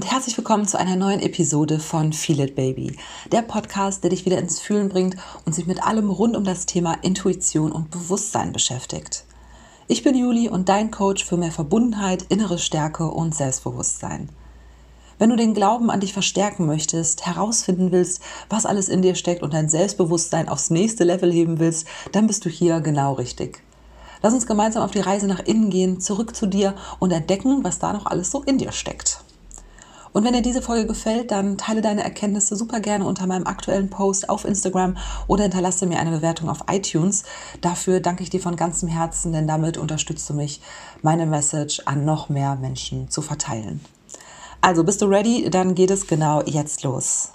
[0.00, 2.96] und herzlich willkommen zu einer neuen Episode von Feel It Baby,
[3.32, 6.64] der Podcast, der dich wieder ins Fühlen bringt und sich mit allem rund um das
[6.64, 9.24] Thema Intuition und Bewusstsein beschäftigt.
[9.88, 14.30] Ich bin Juli und dein Coach für mehr Verbundenheit, innere Stärke und Selbstbewusstsein.
[15.18, 19.42] Wenn du den Glauben an dich verstärken möchtest, herausfinden willst, was alles in dir steckt
[19.42, 23.62] und dein Selbstbewusstsein aufs nächste Level heben willst, dann bist du hier genau richtig.
[24.22, 27.78] Lass uns gemeinsam auf die Reise nach innen gehen, zurück zu dir und entdecken, was
[27.78, 29.20] da noch alles so in dir steckt.
[30.12, 33.90] Und wenn dir diese Folge gefällt, dann teile deine Erkenntnisse super gerne unter meinem aktuellen
[33.90, 34.96] Post auf Instagram
[35.26, 37.24] oder hinterlasse mir eine Bewertung auf iTunes.
[37.60, 40.60] Dafür danke ich dir von ganzem Herzen, denn damit unterstützt du mich,
[41.02, 43.80] meine Message an noch mehr Menschen zu verteilen.
[44.60, 45.48] Also bist du ready?
[45.48, 47.30] Dann geht es genau jetzt los.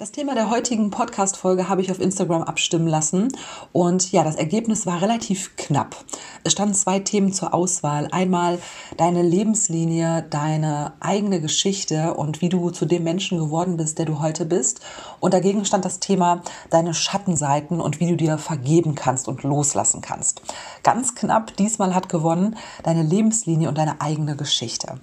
[0.00, 3.28] Das Thema der heutigen Podcast-Folge habe ich auf Instagram abstimmen lassen
[3.72, 5.94] und ja, das Ergebnis war relativ knapp.
[6.42, 8.08] Es standen zwei Themen zur Auswahl.
[8.10, 8.58] Einmal
[8.96, 14.20] deine Lebenslinie, deine eigene Geschichte und wie du zu dem Menschen geworden bist, der du
[14.20, 14.80] heute bist.
[15.20, 20.00] Und dagegen stand das Thema deine Schattenseiten und wie du dir vergeben kannst und loslassen
[20.00, 20.40] kannst.
[20.82, 24.98] Ganz knapp diesmal hat gewonnen deine Lebenslinie und deine eigene Geschichte.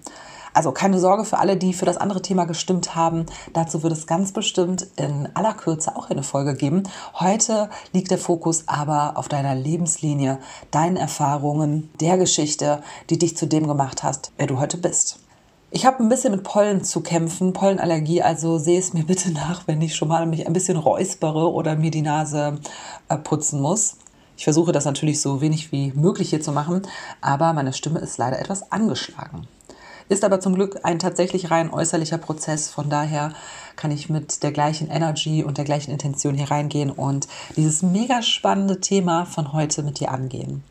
[0.58, 3.27] Also keine Sorge für alle, die für das andere Thema gestimmt haben.
[3.53, 6.81] Dazu wird es ganz bestimmt in aller Kürze auch eine Folge geben.
[7.13, 10.39] Heute liegt der Fokus aber auf deiner Lebenslinie,
[10.72, 15.19] deinen Erfahrungen, der Geschichte, die dich zu dem gemacht hast, wer du heute bist.
[15.69, 19.67] Ich habe ein bisschen mit Pollen zu kämpfen, Pollenallergie, also sehe es mir bitte nach,
[19.67, 22.58] wenn ich schon mal mich ein bisschen räuspere oder mir die Nase
[23.09, 23.97] äh, putzen muss.
[24.35, 26.81] Ich versuche das natürlich so wenig wie möglich hier zu machen,
[27.22, 29.47] aber meine Stimme ist leider etwas angeschlagen.
[30.09, 32.69] Ist aber zum Glück ein tatsächlich rein äußerlicher Prozess.
[32.69, 33.33] Von daher
[33.75, 38.22] kann ich mit der gleichen Energy und der gleichen Intention hier reingehen und dieses mega
[38.22, 40.63] spannende Thema von heute mit dir angehen.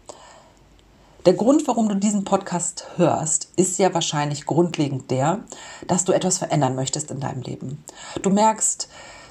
[1.27, 5.41] Der Grund, warum du diesen Podcast hörst, ist ja wahrscheinlich grundlegend der,
[5.89, 7.83] dass du etwas verändern möchtest in deinem Leben.
[8.23, 8.89] Du merkst,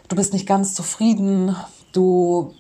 [0.09, 1.55] du bist nicht ganz zufrieden,
[1.93, 2.53] du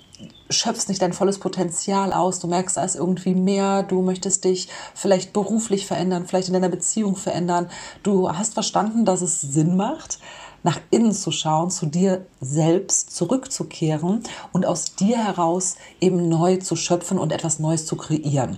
[0.49, 4.67] schöpfst nicht dein volles Potenzial aus, du merkst, da ist irgendwie mehr, du möchtest dich
[4.93, 7.69] vielleicht beruflich verändern, vielleicht in deiner Beziehung verändern.
[8.03, 10.19] Du hast verstanden, dass es Sinn macht,
[10.63, 16.75] nach innen zu schauen, zu dir selbst zurückzukehren und aus dir heraus eben neu zu
[16.75, 18.57] schöpfen und etwas Neues zu kreieren.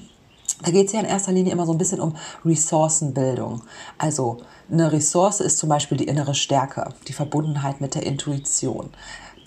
[0.64, 3.62] Da geht es ja in erster Linie immer so ein bisschen um Ressourcenbildung.
[3.98, 4.38] Also
[4.72, 8.90] eine Ressource ist zum Beispiel die innere Stärke, die Verbundenheit mit der Intuition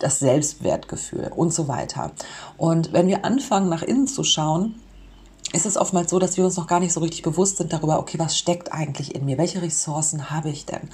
[0.01, 2.13] das Selbstwertgefühl und so weiter.
[2.57, 4.75] Und wenn wir anfangen, nach innen zu schauen,
[5.53, 7.99] ist es oftmals so, dass wir uns noch gar nicht so richtig bewusst sind darüber,
[7.99, 9.39] okay, was steckt eigentlich in mir?
[9.39, 10.89] Welche Ressourcen habe ich denn?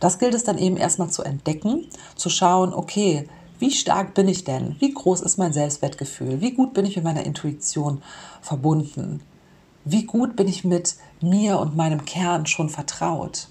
[0.00, 1.86] Das gilt es dann eben erstmal zu entdecken,
[2.16, 3.28] zu schauen, okay,
[3.58, 4.76] wie stark bin ich denn?
[4.80, 6.40] Wie groß ist mein Selbstwertgefühl?
[6.40, 8.02] Wie gut bin ich mit meiner Intuition
[8.42, 9.22] verbunden?
[9.84, 13.48] Wie gut bin ich mit mir und meinem Kern schon vertraut?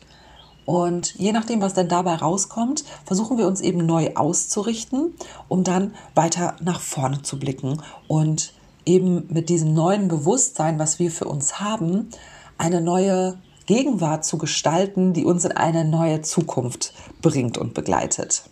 [0.66, 5.14] Und je nachdem, was dann dabei rauskommt, versuchen wir uns eben neu auszurichten,
[5.48, 8.54] um dann weiter nach vorne zu blicken und
[8.86, 12.10] eben mit diesem neuen Bewusstsein, was wir für uns haben,
[12.58, 18.44] eine neue Gegenwart zu gestalten, die uns in eine neue Zukunft bringt und begleitet.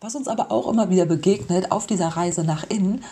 [0.00, 3.04] Was uns aber auch immer wieder begegnet auf dieser Reise nach innen,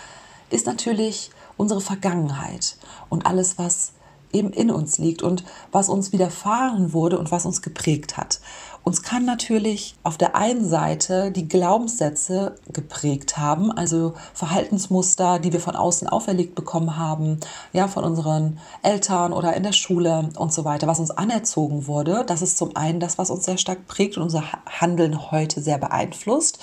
[0.51, 2.77] ist natürlich unsere Vergangenheit
[3.09, 3.93] und alles, was
[4.33, 8.41] eben in uns liegt und was uns widerfahren wurde und was uns geprägt hat.
[8.89, 15.61] Uns kann natürlich auf der einen Seite die Glaubenssätze geprägt haben, also Verhaltensmuster, die wir
[15.61, 17.39] von außen auferlegt bekommen haben,
[17.75, 22.25] ja, von unseren Eltern oder in der Schule und so weiter, was uns anerzogen wurde.
[22.27, 25.77] Das ist zum einen das, was uns sehr stark prägt und unser Handeln heute sehr
[25.77, 26.59] beeinflusst.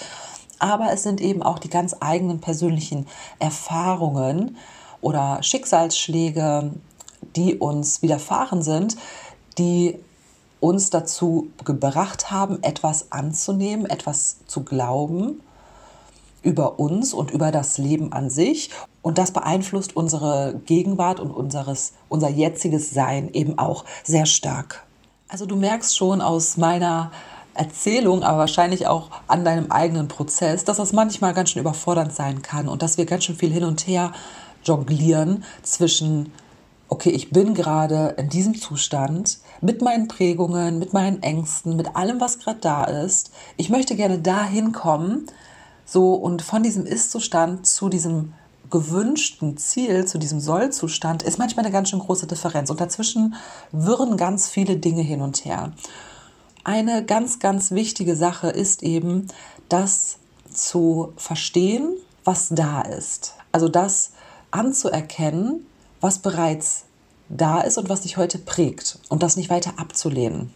[0.57, 3.05] Aber es sind eben auch die ganz eigenen persönlichen
[3.37, 4.57] Erfahrungen
[5.01, 6.71] oder Schicksalsschläge,
[7.35, 8.97] die uns widerfahren sind,
[9.57, 9.97] die
[10.59, 15.41] uns dazu gebracht haben, etwas anzunehmen, etwas zu glauben
[16.41, 18.69] über uns und über das Leben an sich.
[19.01, 24.85] Und das beeinflusst unsere Gegenwart und unseres, unser jetziges Sein eben auch sehr stark.
[25.27, 27.11] Also du merkst schon aus meiner
[27.55, 32.41] Erzählung, aber wahrscheinlich auch an deinem eigenen Prozess, dass das manchmal ganz schön überfordernd sein
[32.41, 34.11] kann und dass wir ganz schön viel hin und her
[34.63, 36.31] jonglieren zwischen
[36.89, 42.21] okay, ich bin gerade in diesem Zustand mit meinen Prägungen, mit meinen Ängsten, mit allem,
[42.21, 43.31] was gerade da ist.
[43.57, 45.27] Ich möchte gerne dahin kommen,
[45.85, 48.33] so und von diesem Ist-Zustand zu diesem
[48.69, 52.69] gewünschten Ziel, zu diesem Soll-Zustand, ist manchmal eine ganz schön große Differenz.
[52.69, 53.35] Und dazwischen
[53.71, 55.73] wirren ganz viele Dinge hin und her.
[56.63, 59.27] Eine ganz, ganz wichtige Sache ist eben,
[59.69, 60.17] das
[60.51, 61.93] zu verstehen,
[62.23, 63.35] was da ist.
[63.51, 64.11] Also das
[64.51, 65.67] anzuerkennen,
[66.05, 66.83] was bereits
[67.29, 70.53] da ist und was dich heute prägt und das nicht weiter abzulehnen.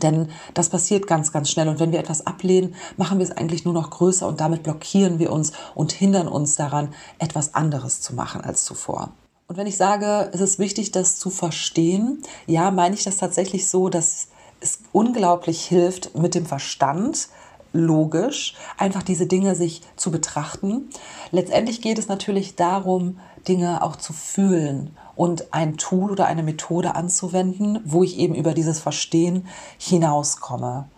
[0.00, 1.68] Denn das passiert ganz, ganz schnell.
[1.68, 5.18] Und wenn wir etwas ablehnen, machen wir es eigentlich nur noch größer und damit blockieren
[5.18, 9.10] wir uns und hindern uns daran, etwas anderes zu machen als zuvor.
[9.48, 13.68] Und wenn ich sage, es ist wichtig, das zu verstehen, ja, meine ich das tatsächlich
[13.68, 14.28] so, dass
[14.60, 17.28] es unglaublich hilft, mit dem Verstand
[17.72, 20.88] logisch einfach diese Dinge sich zu betrachten.
[21.30, 23.18] Letztendlich geht es natürlich darum,
[23.48, 28.54] Dinge auch zu fühlen und ein Tool oder eine Methode anzuwenden, wo ich eben über
[28.54, 29.46] dieses Verstehen
[29.78, 30.88] hinauskomme.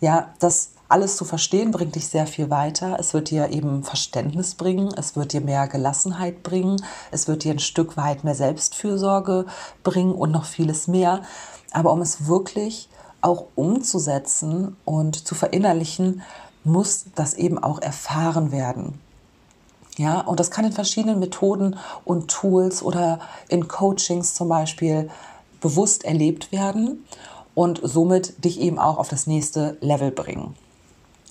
[0.00, 2.96] Ja, das alles zu verstehen bringt dich sehr viel weiter.
[3.00, 6.76] Es wird dir eben Verständnis bringen, es wird dir mehr Gelassenheit bringen,
[7.10, 9.46] es wird dir ein Stück weit mehr Selbstfürsorge
[9.82, 11.22] bringen und noch vieles mehr.
[11.72, 12.88] Aber um es wirklich
[13.20, 16.22] auch umzusetzen und zu verinnerlichen,
[16.62, 19.00] muss das eben auch erfahren werden.
[19.96, 25.08] Ja, und das kann in verschiedenen Methoden und Tools oder in Coachings zum Beispiel
[25.60, 27.04] bewusst erlebt werden
[27.54, 30.54] und somit dich eben auch auf das nächste Level bringen.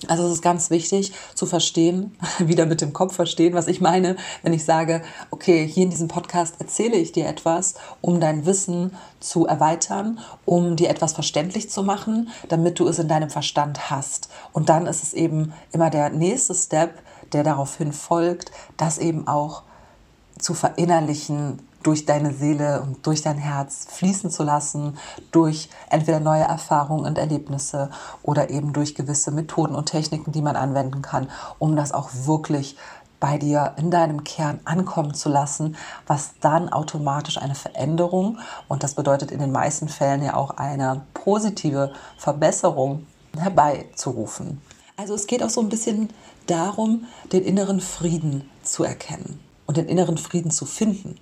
[0.08, 4.16] Also es ist ganz wichtig zu verstehen, wieder mit dem Kopf verstehen, was ich meine,
[4.42, 8.94] wenn ich sage, okay, hier in diesem Podcast erzähle ich dir etwas, um dein Wissen
[9.20, 14.28] zu erweitern, um dir etwas verständlich zu machen, damit du es in deinem Verstand hast.
[14.52, 17.02] Und dann ist es eben immer der nächste Step,
[17.32, 19.62] der daraufhin folgt, das eben auch
[20.38, 24.98] zu verinnerlichen, durch deine Seele und durch dein Herz fließen zu lassen,
[25.30, 27.90] durch entweder neue Erfahrungen und Erlebnisse
[28.24, 31.30] oder eben durch gewisse Methoden und Techniken, die man anwenden kann,
[31.60, 32.76] um das auch wirklich
[33.20, 35.76] bei dir in deinem Kern ankommen zu lassen,
[36.08, 41.02] was dann automatisch eine Veränderung und das bedeutet in den meisten Fällen ja auch eine
[41.14, 43.06] positive Verbesserung
[43.38, 44.60] herbeizurufen.
[44.96, 46.08] Also es geht auch so ein bisschen
[46.46, 51.16] darum, den inneren Frieden zu erkennen und den inneren Frieden zu finden.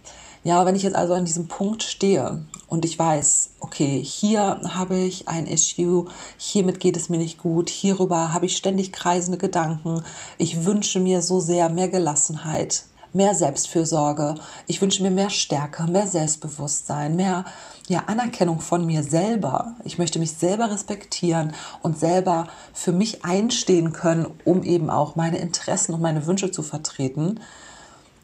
[0.44, 4.98] Ja, wenn ich jetzt also an diesem Punkt stehe und ich weiß, okay, hier habe
[4.98, 6.06] ich ein Issue,
[6.36, 10.04] hiermit geht es mir nicht gut, hierüber habe ich ständig kreisende Gedanken,
[10.38, 14.34] ich wünsche mir so sehr mehr Gelassenheit, mehr Selbstfürsorge,
[14.66, 17.44] ich wünsche mir mehr Stärke, mehr Selbstbewusstsein, mehr
[17.88, 19.74] ja, Anerkennung von mir selber.
[19.84, 21.52] Ich möchte mich selber respektieren
[21.82, 26.62] und selber für mich einstehen können, um eben auch meine Interessen und meine Wünsche zu
[26.62, 27.40] vertreten.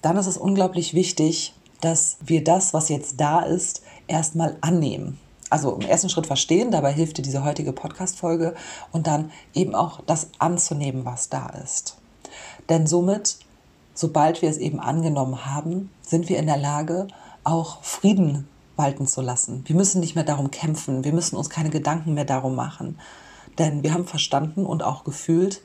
[0.03, 5.19] Dann ist es unglaublich wichtig, dass wir das, was jetzt da ist, erstmal annehmen.
[5.51, 8.55] Also im ersten Schritt verstehen, dabei hilft dir diese heutige Podcast-Folge
[8.93, 11.97] und dann eben auch das anzunehmen, was da ist.
[12.69, 13.39] Denn somit,
[13.95, 17.09] sobald wir es eben angenommen haben, sind wir in der Lage,
[17.45, 19.63] auch Frieden walten zu lassen.
[19.67, 22.99] Wir müssen nicht mehr darum kämpfen, wir müssen uns keine Gedanken mehr darum machen.
[23.59, 25.63] Denn wir haben verstanden und auch gefühlt,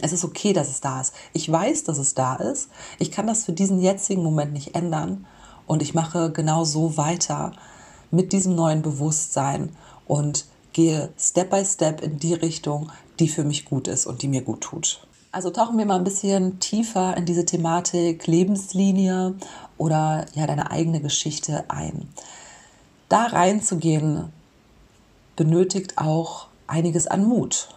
[0.00, 1.14] es ist okay, dass es da ist.
[1.32, 2.68] Ich weiß, dass es da ist.
[2.98, 5.26] Ich kann das für diesen jetzigen Moment nicht ändern.
[5.66, 7.52] Und ich mache genau so weiter
[8.10, 9.76] mit diesem neuen Bewusstsein
[10.06, 14.28] und gehe Step by Step in die Richtung, die für mich gut ist und die
[14.28, 15.06] mir gut tut.
[15.34, 19.34] Also tauchen wir mal ein bisschen tiefer in diese Thematik Lebenslinie
[19.78, 22.06] oder ja deine eigene Geschichte ein.
[23.08, 24.30] Da reinzugehen
[25.34, 27.70] benötigt auch einiges an Mut,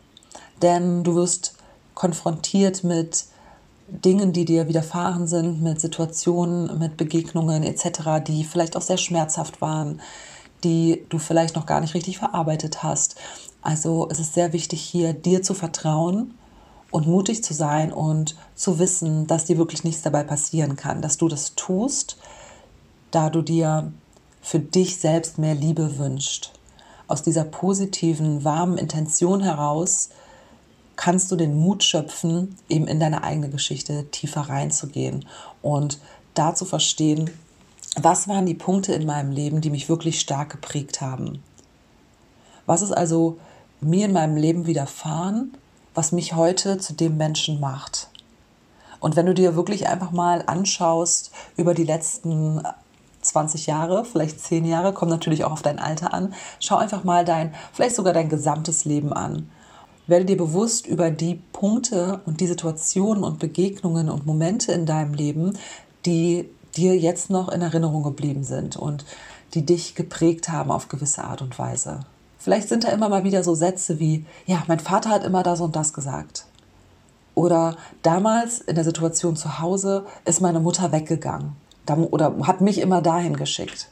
[0.61, 1.55] denn du wirst
[1.93, 3.23] konfrontiert mit
[3.87, 9.61] Dingen, die dir widerfahren sind, mit Situationen, mit Begegnungen etc., die vielleicht auch sehr schmerzhaft
[9.61, 10.01] waren,
[10.65, 13.15] die du vielleicht noch gar nicht richtig verarbeitet hast.
[13.61, 16.33] Also es ist sehr wichtig hier, dir zu vertrauen
[16.95, 21.17] und mutig zu sein und zu wissen, dass dir wirklich nichts dabei passieren kann, dass
[21.17, 22.15] du das tust,
[23.11, 23.91] da du dir
[24.41, 26.53] für dich selbst mehr Liebe wünschst.
[27.09, 30.07] Aus dieser positiven, warmen Intention heraus,
[30.95, 35.25] kannst du den Mut schöpfen, eben in deine eigene Geschichte tiefer reinzugehen
[35.61, 35.99] und
[36.33, 37.29] da zu verstehen,
[37.97, 41.43] was waren die Punkte in meinem Leben, die mich wirklich stark geprägt haben.
[42.65, 43.37] Was ist also
[43.81, 45.57] mir in meinem Leben widerfahren,
[45.95, 48.09] was mich heute zu dem Menschen macht.
[48.99, 52.61] Und wenn du dir wirklich einfach mal anschaust über die letzten
[53.21, 57.25] 20 Jahre, vielleicht 10 Jahre, kommt natürlich auch auf dein Alter an, schau einfach mal
[57.25, 59.49] dein, vielleicht sogar dein gesamtes Leben an
[60.07, 65.13] werde dir bewusst über die Punkte und die Situationen und Begegnungen und Momente in deinem
[65.13, 65.57] Leben,
[66.05, 69.05] die dir jetzt noch in Erinnerung geblieben sind und
[69.53, 72.01] die dich geprägt haben auf gewisse Art und Weise.
[72.45, 75.61] Vielleicht sind da immer mal wieder so Sätze wie, ja, mein Vater hat immer das
[75.61, 76.45] und das gesagt.
[77.33, 81.55] Oder damals in der Situation zu Hause ist meine Mutter weggegangen
[82.11, 83.89] oder hat mich immer dahin geschickt.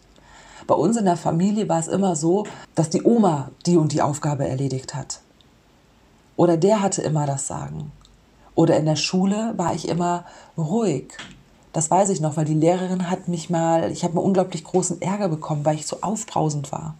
[0.68, 2.46] Bei uns in der Familie war es immer so,
[2.76, 5.22] dass die Oma die und die Aufgabe erledigt hat.
[6.36, 7.92] Oder der hatte immer das Sagen.
[8.54, 10.26] Oder in der Schule war ich immer
[10.60, 11.18] ruhig.
[11.72, 15.02] Das weiß ich noch, weil die Lehrerin hat mich mal, ich habe mir unglaublich großen
[15.02, 16.94] Ärger bekommen, weil ich so aufbrausend war.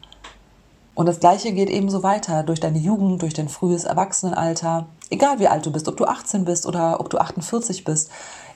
[0.96, 4.88] Und das Gleiche geht ebenso weiter durch deine Jugend, durch dein frühes Erwachsenenalter.
[5.10, 8.12] Egal wie alt du bist, ob du 18 bist oder ob du 48 bist.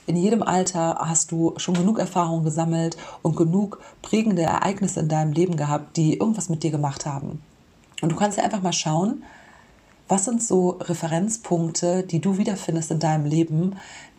[0.06, 5.34] In jedem Alter hast du schon genug Erfahrung gesammelt und genug prägende Ereignisse in deinem
[5.34, 7.42] Leben gehabt, die irgendwas mit dir gemacht haben.
[8.02, 9.24] Und du kannst ja einfach mal schauen,
[10.08, 13.76] was sind so Referenzpunkte, die du wiederfindest in deinem Leben,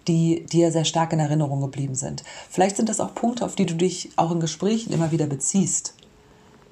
[0.06, 2.24] die dir sehr stark in Erinnerung geblieben sind.
[2.50, 5.94] Vielleicht sind das auch Punkte, auf die du dich auch in Gesprächen immer wieder beziehst.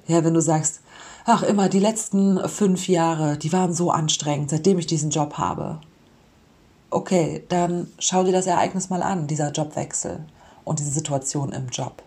[0.07, 0.81] Ja, wenn du sagst,
[1.27, 5.79] ach immer, die letzten fünf Jahre, die waren so anstrengend, seitdem ich diesen Job habe.
[6.89, 10.25] Okay, dann schau dir das Ereignis mal an, dieser Jobwechsel
[10.63, 12.01] und diese Situation im Job.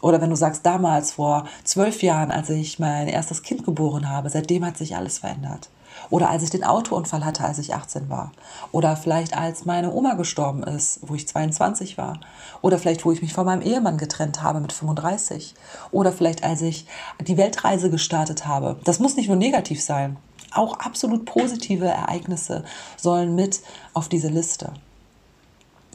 [0.00, 4.30] Oder wenn du sagst, damals vor zwölf Jahren, als ich mein erstes Kind geboren habe,
[4.30, 5.68] seitdem hat sich alles verändert.
[6.10, 8.32] Oder als ich den Autounfall hatte, als ich 18 war.
[8.70, 12.20] Oder vielleicht als meine Oma gestorben ist, wo ich 22 war.
[12.60, 15.54] Oder vielleicht, wo ich mich von meinem Ehemann getrennt habe mit 35.
[15.90, 16.86] Oder vielleicht, als ich
[17.20, 18.78] die Weltreise gestartet habe.
[18.84, 20.16] Das muss nicht nur negativ sein.
[20.54, 22.64] Auch absolut positive Ereignisse
[22.96, 23.60] sollen mit
[23.94, 24.72] auf diese Liste.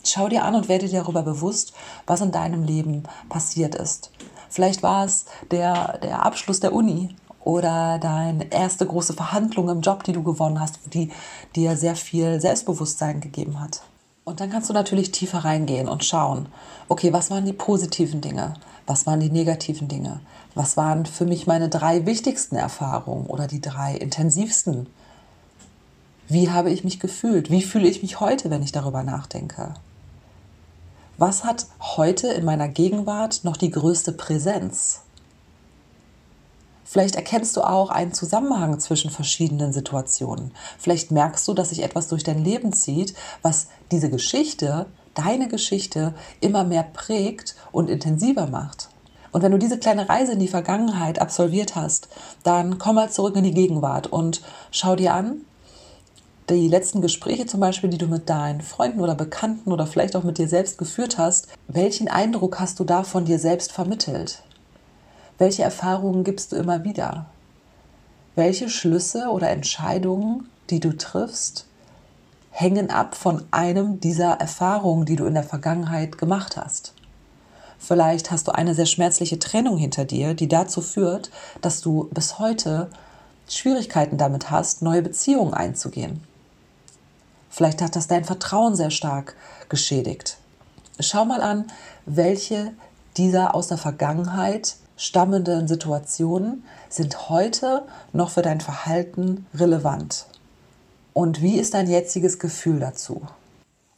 [0.03, 1.73] Schau dir an und werde dir darüber bewusst,
[2.05, 4.11] was in deinem Leben passiert ist.
[4.49, 7.15] Vielleicht war es der, der Abschluss der Uni
[7.47, 11.11] oder deine erste große Verhandlung im Job, die du gewonnen hast, die
[11.55, 13.83] dir sehr viel Selbstbewusstsein gegeben hat.
[14.25, 16.47] Und dann kannst du natürlich tiefer reingehen und schauen,
[16.89, 18.55] okay, was waren die positiven Dinge?
[18.85, 20.19] Was waren die negativen Dinge?
[20.55, 24.87] Was waren für mich meine drei wichtigsten Erfahrungen oder die drei intensivsten?
[26.27, 27.49] Wie habe ich mich gefühlt?
[27.49, 29.73] Wie fühle ich mich heute, wenn ich darüber nachdenke?
[31.17, 35.03] Was hat heute in meiner Gegenwart noch die größte Präsenz?
[36.89, 40.53] Vielleicht erkennst du auch einen Zusammenhang zwischen verschiedenen Situationen.
[40.79, 46.13] Vielleicht merkst du, dass sich etwas durch dein Leben zieht, was diese Geschichte, deine Geschichte,
[46.39, 48.87] immer mehr prägt und intensiver macht.
[49.33, 52.07] Und wenn du diese kleine Reise in die Vergangenheit absolviert hast,
[52.43, 54.41] dann komm mal zurück in die Gegenwart und
[54.71, 55.41] schau dir an,
[56.49, 60.23] die letzten Gespräche zum Beispiel, die du mit deinen Freunden oder Bekannten oder vielleicht auch
[60.23, 64.41] mit dir selbst geführt hast, welchen Eindruck hast du da von dir selbst vermittelt?
[65.37, 67.27] Welche Erfahrungen gibst du immer wieder?
[68.35, 71.65] Welche Schlüsse oder Entscheidungen, die du triffst,
[72.49, 76.93] hängen ab von einem dieser Erfahrungen, die du in der Vergangenheit gemacht hast?
[77.77, 81.29] Vielleicht hast du eine sehr schmerzliche Trennung hinter dir, die dazu führt,
[81.61, 82.89] dass du bis heute
[83.47, 86.23] Schwierigkeiten damit hast, neue Beziehungen einzugehen.
[87.49, 89.35] Vielleicht hat das dein Vertrauen sehr stark
[89.69, 90.37] geschädigt.
[90.99, 91.65] Schau mal an,
[92.07, 92.73] welche
[93.17, 100.25] dieser aus der Vergangenheit stammenden Situationen sind heute noch für dein Verhalten relevant?
[101.13, 103.21] Und wie ist dein jetziges Gefühl dazu?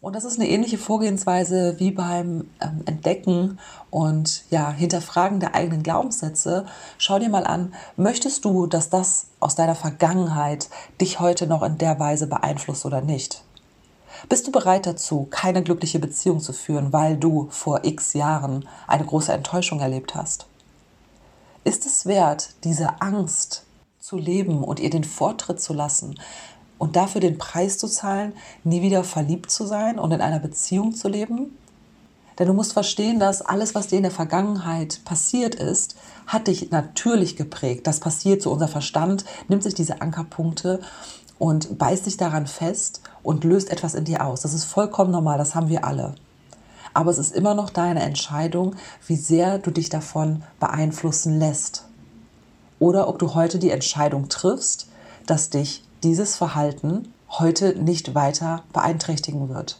[0.01, 5.83] Und das ist eine ähnliche Vorgehensweise wie beim ähm, Entdecken und ja, Hinterfragen der eigenen
[5.83, 6.65] Glaubenssätze.
[6.97, 10.69] Schau dir mal an, möchtest du, dass das aus deiner Vergangenheit
[11.01, 13.43] dich heute noch in der Weise beeinflusst oder nicht?
[14.29, 19.05] Bist du bereit dazu, keine glückliche Beziehung zu führen, weil du vor x Jahren eine
[19.05, 20.45] große Enttäuschung erlebt hast?
[21.63, 23.65] Ist es wert, diese Angst
[23.99, 26.17] zu leben und ihr den Vortritt zu lassen
[26.77, 30.95] und dafür den Preis zu zahlen, nie wieder verliebt zu sein und in einer Beziehung
[30.95, 31.57] zu leben?
[32.37, 36.71] Denn du musst verstehen, dass alles, was dir in der Vergangenheit passiert ist, hat dich
[36.71, 37.85] natürlich geprägt.
[37.85, 38.51] Das passiert so.
[38.51, 40.79] Unser Verstand nimmt sich diese Ankerpunkte
[41.37, 44.39] und beißt sich daran fest und löst etwas in dir aus.
[44.41, 46.15] Das ist vollkommen normal, das haben wir alle
[46.99, 48.75] aber es ist immer noch deine Entscheidung,
[49.07, 51.85] wie sehr du dich davon beeinflussen lässt.
[52.77, 54.89] Oder ob du heute die Entscheidung triffst,
[55.25, 59.79] dass dich dieses Verhalten heute nicht weiter beeinträchtigen wird.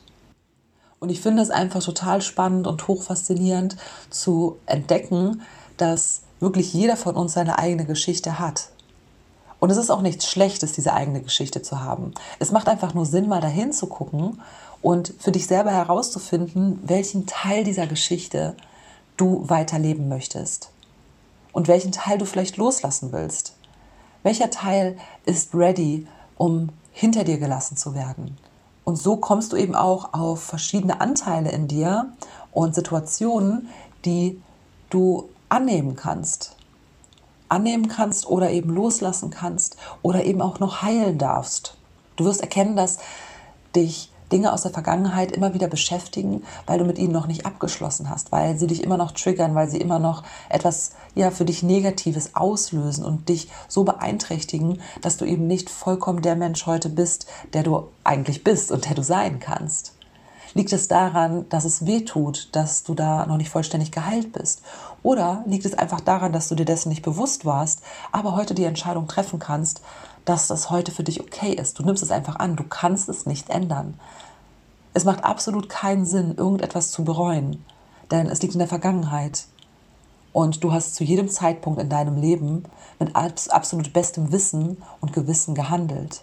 [1.01, 3.75] Und ich finde es einfach total spannend und hochfaszinierend
[4.09, 5.41] zu entdecken,
[5.75, 8.69] dass wirklich jeder von uns seine eigene Geschichte hat.
[9.59, 12.13] Und es ist auch nichts Schlechtes, diese eigene Geschichte zu haben.
[12.39, 14.39] Es macht einfach nur Sinn, mal dahin zu gucken
[14.81, 18.55] und für dich selber herauszufinden, welchen Teil dieser Geschichte
[19.17, 20.71] du weiterleben möchtest
[21.51, 23.55] und welchen Teil du vielleicht loslassen willst.
[24.23, 26.07] Welcher Teil ist ready,
[26.37, 28.37] um hinter dir gelassen zu werden?
[28.83, 32.13] Und so kommst du eben auch auf verschiedene Anteile in dir
[32.51, 33.69] und Situationen,
[34.05, 34.41] die
[34.89, 36.55] du annehmen kannst.
[37.49, 41.75] Annehmen kannst oder eben loslassen kannst oder eben auch noch heilen darfst.
[42.15, 42.99] Du wirst erkennen, dass
[43.75, 48.09] dich Dinge aus der Vergangenheit immer wieder beschäftigen, weil du mit ihnen noch nicht abgeschlossen
[48.09, 51.63] hast, weil sie dich immer noch triggern, weil sie immer noch etwas ja für dich
[51.63, 57.27] Negatives auslösen und dich so beeinträchtigen, dass du eben nicht vollkommen der Mensch heute bist,
[57.53, 59.93] der du eigentlich bist und der du sein kannst.
[60.55, 64.63] Liegt es daran, dass es weh tut, dass du da noch nicht vollständig geheilt bist?
[65.03, 67.81] Oder liegt es einfach daran, dass du dir dessen nicht bewusst warst,
[68.11, 69.81] aber heute die Entscheidung treffen kannst,
[70.29, 71.79] dass das heute für dich okay ist?
[71.79, 73.99] Du nimmst es einfach an, du kannst es nicht ändern.
[74.93, 77.65] Es macht absolut keinen Sinn, irgendetwas zu bereuen,
[78.11, 79.45] denn es liegt in der Vergangenheit.
[80.31, 82.65] Und du hast zu jedem Zeitpunkt in deinem Leben
[82.99, 86.21] mit absolut bestem Wissen und Gewissen gehandelt.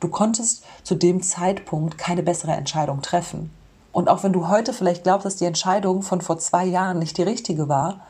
[0.00, 3.50] Du konntest zu dem Zeitpunkt keine bessere Entscheidung treffen.
[3.92, 7.18] Und auch wenn du heute vielleicht glaubst, dass die Entscheidung von vor zwei Jahren nicht
[7.18, 8.00] die richtige war,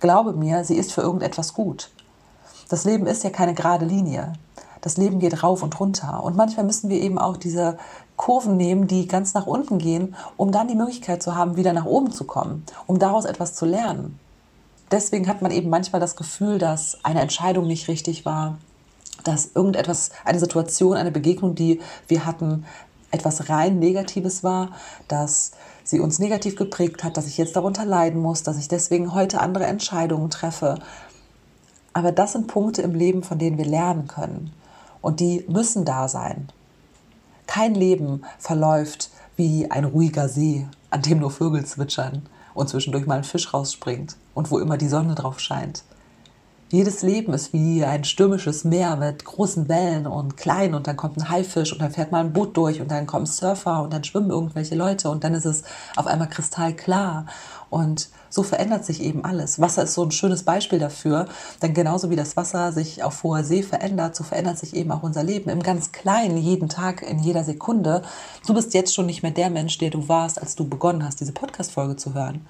[0.00, 1.90] glaube mir, sie ist für irgendetwas gut.
[2.68, 4.34] Das Leben ist ja keine gerade Linie.
[4.82, 6.22] Das Leben geht rauf und runter.
[6.22, 7.78] Und manchmal müssen wir eben auch diese
[8.16, 11.86] Kurven nehmen, die ganz nach unten gehen, um dann die Möglichkeit zu haben, wieder nach
[11.86, 14.18] oben zu kommen, um daraus etwas zu lernen.
[14.90, 18.58] Deswegen hat man eben manchmal das Gefühl, dass eine Entscheidung nicht richtig war,
[19.24, 22.66] dass irgendetwas, eine Situation, eine Begegnung, die wir hatten,
[23.12, 24.70] etwas rein Negatives war,
[25.06, 25.52] dass
[25.84, 29.40] sie uns negativ geprägt hat, dass ich jetzt darunter leiden muss, dass ich deswegen heute
[29.40, 30.76] andere Entscheidungen treffe.
[31.92, 34.52] Aber das sind Punkte im Leben, von denen wir lernen können.
[35.02, 36.48] Und die müssen da sein.
[37.46, 42.22] Kein Leben verläuft wie ein ruhiger See, an dem nur Vögel zwitschern
[42.54, 45.84] und zwischendurch mal ein Fisch rausspringt und wo immer die Sonne drauf scheint.
[46.70, 51.18] Jedes Leben ist wie ein stürmisches Meer mit großen Wellen und klein und dann kommt
[51.18, 54.04] ein Haifisch und dann fährt mal ein Boot durch und dann kommen Surfer und dann
[54.04, 55.64] schwimmen irgendwelche Leute und dann ist es
[55.96, 57.26] auf einmal kristallklar
[57.68, 59.60] und so verändert sich eben alles.
[59.60, 61.26] Wasser ist so ein schönes Beispiel dafür,
[61.60, 65.02] denn genauso wie das Wasser sich auf hoher See verändert, so verändert sich eben auch
[65.02, 68.00] unser Leben im ganz Kleinen, jeden Tag, in jeder Sekunde.
[68.46, 71.20] Du bist jetzt schon nicht mehr der Mensch, der du warst, als du begonnen hast,
[71.20, 72.46] diese Podcast-Folge zu hören.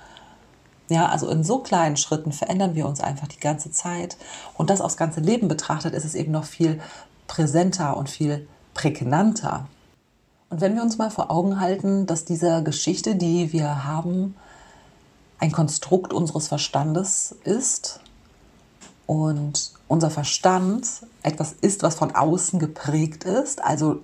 [0.88, 4.16] Ja, also in so kleinen Schritten verändern wir uns einfach die ganze Zeit.
[4.54, 6.80] Und das aufs ganze Leben betrachtet, ist es eben noch viel
[7.26, 9.66] präsenter und viel prägnanter.
[10.48, 14.36] Und wenn wir uns mal vor Augen halten, dass diese Geschichte, die wir haben,
[15.42, 17.98] ein Konstrukt unseres Verstandes ist
[19.06, 20.86] und unser Verstand
[21.24, 23.98] etwas ist, was von außen geprägt ist, also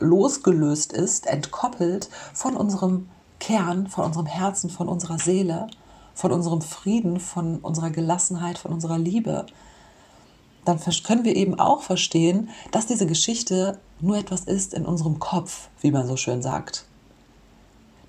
[0.00, 5.68] losgelöst ist, entkoppelt von unserem Kern, von unserem Herzen, von unserer Seele,
[6.14, 9.46] von unserem Frieden, von unserer Gelassenheit, von unserer Liebe,
[10.64, 15.68] dann können wir eben auch verstehen, dass diese Geschichte nur etwas ist in unserem Kopf,
[15.80, 16.86] wie man so schön sagt.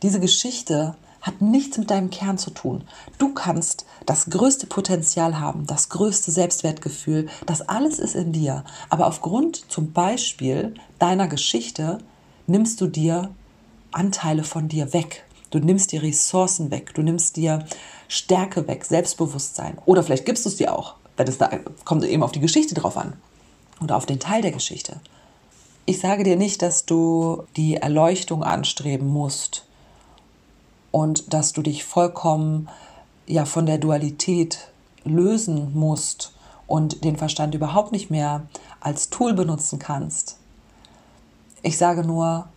[0.02, 2.84] Diese Geschichte hat nichts mit deinem Kern zu tun.
[3.18, 8.66] Du kannst das größte Potenzial haben, das größte Selbstwertgefühl, das alles ist in dir.
[8.90, 11.98] Aber aufgrund zum Beispiel deiner Geschichte
[12.46, 13.32] nimmst du dir
[13.92, 15.26] Anteile von dir weg.
[15.50, 17.66] Du nimmst dir Ressourcen weg, du nimmst dir
[18.10, 19.78] Stärke weg, Selbstbewusstsein.
[19.86, 21.50] Oder vielleicht gibst du es dir auch, wenn es da
[21.86, 23.14] kommt eben auf die Geschichte drauf an
[23.82, 25.00] oder auf den Teil der Geschichte.
[25.86, 29.66] Ich sage dir nicht, dass du die Erleuchtung anstreben musst
[30.94, 32.70] und dass du dich vollkommen
[33.26, 34.68] ja von der Dualität
[35.04, 36.34] lösen musst
[36.68, 38.44] und den Verstand überhaupt nicht mehr
[38.80, 40.38] als Tool benutzen kannst.
[41.64, 42.48] Ich sage nur,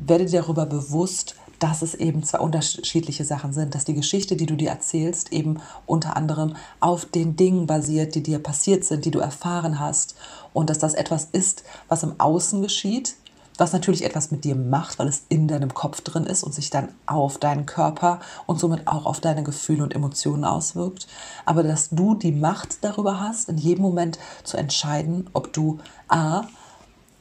[0.00, 4.46] werde dir darüber bewusst, dass es eben zwei unterschiedliche Sachen sind, dass die Geschichte, die
[4.46, 9.10] du dir erzählst, eben unter anderem auf den Dingen basiert, die dir passiert sind, die
[9.10, 10.16] du erfahren hast
[10.54, 13.16] und dass das etwas ist, was im Außen geschieht,
[13.62, 16.70] was natürlich etwas mit dir macht, weil es in deinem Kopf drin ist und sich
[16.70, 21.06] dann auf deinen Körper und somit auch auf deine Gefühle und Emotionen auswirkt,
[21.46, 26.42] aber dass du die Macht darüber hast, in jedem Moment zu entscheiden, ob du a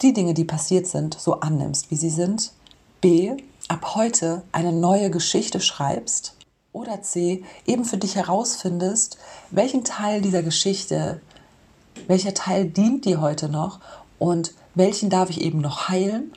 [0.02, 2.54] die Dinge, die passiert sind, so annimmst, wie sie sind,
[3.02, 6.34] b ab heute eine neue Geschichte schreibst
[6.74, 9.20] oder C, eben für dich herausfindest,
[9.52, 11.22] welchen Teil dieser Geschichte,
[12.08, 13.80] welcher Teil dient dir heute noch
[14.18, 16.32] und welchen darf ich eben noch heilen,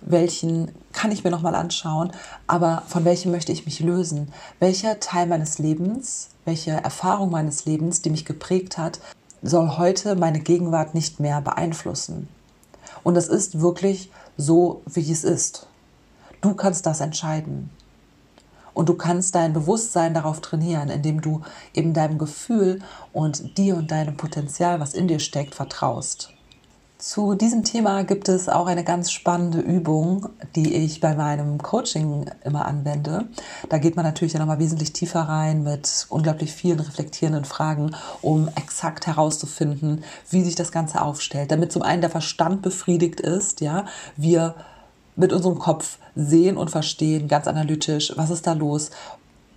[0.00, 2.12] welchen kann ich mir noch mal anschauen,
[2.46, 4.32] aber von welchem möchte ich mich lösen?
[4.60, 9.00] Welcher Teil meines Lebens, welche Erfahrung meines Lebens, die mich geprägt hat,
[9.42, 12.28] soll heute meine Gegenwart nicht mehr beeinflussen?
[13.02, 15.66] Und es ist wirklich so, wie es ist.
[16.40, 17.70] Du kannst das entscheiden.
[18.74, 21.42] Und du kannst dein Bewusstsein darauf trainieren, indem du
[21.74, 22.80] eben deinem Gefühl
[23.12, 26.33] und dir und deinem Potenzial, was in dir steckt, vertraust.
[27.04, 32.30] Zu diesem Thema gibt es auch eine ganz spannende Übung, die ich bei meinem Coaching
[32.44, 33.28] immer anwende.
[33.68, 38.48] Da geht man natürlich dann nochmal wesentlich tiefer rein mit unglaublich vielen reflektierenden Fragen, um
[38.56, 41.52] exakt herauszufinden, wie sich das Ganze aufstellt.
[41.52, 43.84] Damit zum einen der Verstand befriedigt ist, ja,
[44.16, 44.54] wir
[45.14, 48.92] mit unserem Kopf sehen und verstehen, ganz analytisch, was ist da los,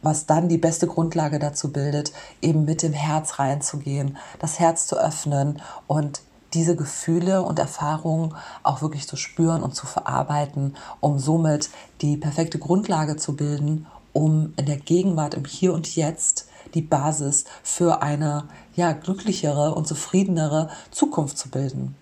[0.02, 5.00] was dann die beste Grundlage dazu bildet, eben mit dem Herz reinzugehen, das Herz zu
[5.00, 6.20] öffnen und
[6.54, 8.34] diese Gefühle und Erfahrungen
[8.64, 11.70] auch wirklich zu spüren und zu verarbeiten, um somit
[12.02, 17.46] die perfekte Grundlage zu bilden, um in der Gegenwart, im Hier und Jetzt die Basis
[17.64, 21.96] für eine ja, glücklichere und zufriedenere Zukunft zu bilden.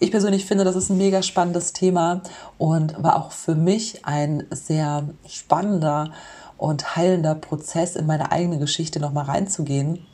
[0.00, 2.22] Ich persönlich finde, das ist ein mega spannendes Thema
[2.58, 6.10] und war auch für mich ein sehr spannender
[6.58, 10.04] und heilender Prozess, in meine eigene Geschichte nochmal reinzugehen.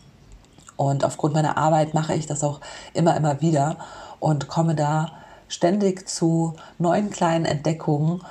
[0.81, 2.59] Und aufgrund meiner Arbeit mache ich das auch
[2.95, 3.77] immer, immer wieder
[4.19, 5.13] und komme da
[5.47, 8.23] ständig zu neuen kleinen Entdeckungen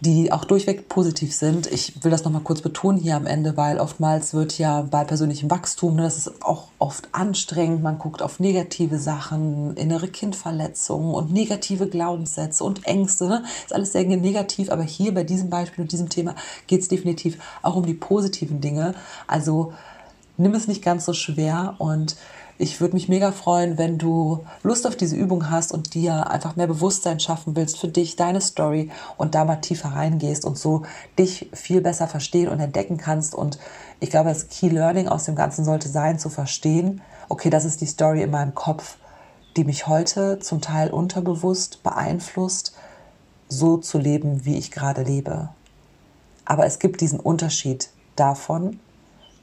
[0.00, 1.66] die auch durchweg positiv sind.
[1.66, 5.50] Ich will das nochmal kurz betonen hier am Ende, weil oftmals wird ja bei persönlichem
[5.50, 11.32] Wachstum, ne, das ist auch oft anstrengend, man guckt auf negative Sachen, innere Kindverletzungen und
[11.32, 13.28] negative Glaubenssätze und Ängste.
[13.28, 13.44] Ne?
[13.64, 16.36] Ist alles sehr negativ, aber hier bei diesem Beispiel und diesem Thema
[16.68, 18.94] geht es definitiv auch um die positiven Dinge.
[19.26, 19.72] Also
[20.38, 22.16] nimm es nicht ganz so schwer und
[22.60, 26.56] ich würde mich mega freuen, wenn du Lust auf diese Übung hast und dir einfach
[26.56, 30.82] mehr Bewusstsein schaffen willst für dich, deine Story und da mal tiefer reingehst und so
[31.18, 33.36] dich viel besser verstehen und entdecken kannst.
[33.36, 33.60] Und
[34.00, 37.80] ich glaube, das Key Learning aus dem Ganzen sollte sein, zu verstehen, okay, das ist
[37.80, 38.96] die Story in meinem Kopf,
[39.56, 42.74] die mich heute zum Teil unterbewusst beeinflusst,
[43.48, 45.50] so zu leben, wie ich gerade lebe.
[46.44, 48.80] Aber es gibt diesen Unterschied davon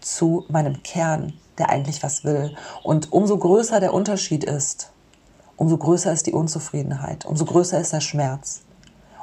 [0.05, 2.55] zu meinem Kern, der eigentlich was will.
[2.83, 4.91] Und umso größer der Unterschied ist,
[5.57, 8.61] umso größer ist die Unzufriedenheit, umso größer ist der Schmerz.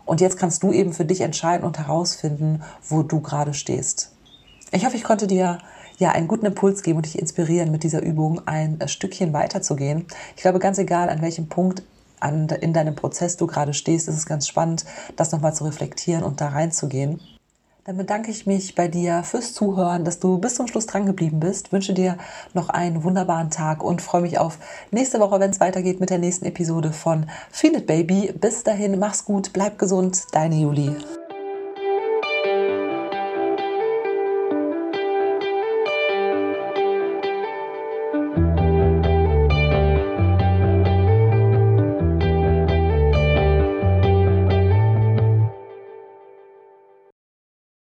[0.04, 4.12] Und jetzt kannst du eben für dich entscheiden und herausfinden, wo du gerade stehst.
[4.72, 5.58] Ich hoffe, ich konnte dir
[5.98, 10.06] ja einen guten Impuls geben und dich inspirieren, mit dieser Übung ein Stückchen weiterzugehen.
[10.34, 11.84] Ich glaube, ganz egal, an welchem Punkt
[12.18, 14.84] an, in deinem Prozess du gerade stehst, ist es ganz spannend,
[15.16, 17.20] das nochmal zu reflektieren und da reinzugehen.
[17.84, 21.40] Dann bedanke ich mich bei dir fürs Zuhören, dass du bis zum Schluss dran geblieben
[21.40, 21.72] bist.
[21.72, 22.16] Wünsche dir
[22.54, 24.58] noch einen wunderbaren Tag und freue mich auf
[24.92, 28.32] nächste Woche, wenn es weitergeht mit der nächsten Episode von Feel It Baby.
[28.40, 30.96] Bis dahin, mach's gut, bleib gesund, deine Julie.